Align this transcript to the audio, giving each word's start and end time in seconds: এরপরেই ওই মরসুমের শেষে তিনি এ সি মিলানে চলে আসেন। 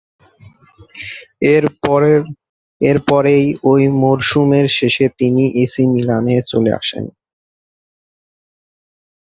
এরপরেই 2.81 3.45
ওই 3.63 3.83
মরসুমের 4.01 4.65
শেষে 4.77 5.05
তিনি 5.19 5.43
এ 5.55 5.65
সি 5.73 5.83
মিলানে 5.93 6.35
চলে 6.51 6.71
আসেন। 6.79 7.05